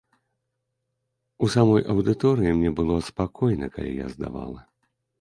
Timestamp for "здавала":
4.19-4.61